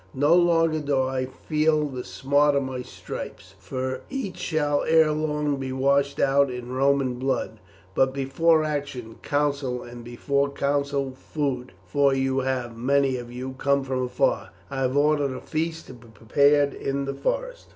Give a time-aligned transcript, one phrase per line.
[0.15, 5.57] No longer do I feel the smart of my stripes, for each shall ere long
[5.57, 7.59] be washed out in Roman blood;
[7.93, 13.83] but before action, counsel, and before counsel, food, for you have, many of you, come
[13.83, 14.49] from afar.
[14.71, 17.67] I have ordered a feast to be prepared in the forest."